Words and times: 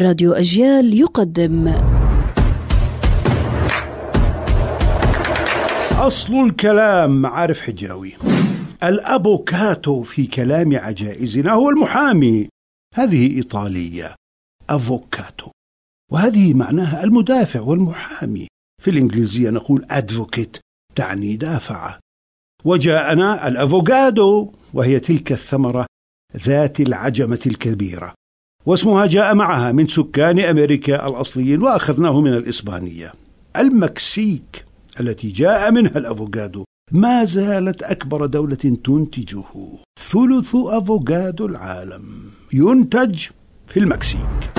راديو 0.00 0.32
أجيال 0.32 0.94
يقدم. 0.94 1.68
أصل 5.98 6.34
الكلام 6.34 7.22
معارف 7.22 7.60
حجاوي. 7.60 8.12
الأبوكاتو 8.82 10.02
في 10.02 10.26
كلام 10.26 10.76
عجائزنا 10.76 11.52
هو 11.52 11.70
المحامي. 11.70 12.48
هذه 12.94 13.36
إيطالية 13.36 14.14
أفوكاتو. 14.70 15.50
وهذه 16.12 16.54
معناها 16.54 17.04
المدافع 17.04 17.60
والمحامي. 17.60 18.48
في 18.82 18.90
الإنجليزية 18.90 19.50
نقول 19.50 19.86
advocate 19.92 20.60
تعني 20.94 21.36
دافع. 21.36 21.98
وجاءنا 22.64 23.48
الأفوكادو 23.48 24.52
وهي 24.74 25.00
تلك 25.00 25.32
الثمرة 25.32 25.86
ذات 26.36 26.80
العجمة 26.80 27.40
الكبيرة. 27.46 28.17
واسمها 28.68 29.06
جاء 29.06 29.34
معها 29.34 29.72
من 29.72 29.86
سكان 29.86 30.40
أمريكا 30.40 31.06
الأصليين 31.06 31.62
وأخذناه 31.62 32.20
من 32.20 32.34
الإسبانية. 32.34 33.12
المكسيك 33.56 34.64
التي 35.00 35.30
جاء 35.30 35.70
منها 35.70 35.98
الأفوكادو 35.98 36.64
ما 36.92 37.24
زالت 37.24 37.82
أكبر 37.82 38.26
دولة 38.26 38.54
تنتجه. 38.56 39.44
ثلث 40.00 40.54
أفوكادو 40.54 41.46
العالم. 41.46 42.02
ينتج 42.52 43.18
في 43.68 43.80
المكسيك. 43.80 44.57